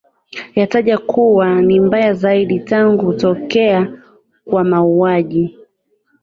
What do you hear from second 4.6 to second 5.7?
mauwaji